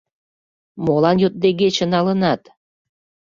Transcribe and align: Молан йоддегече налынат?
Молан 0.85 1.17
йоддегече 1.21 1.85
налынат? 1.93 2.41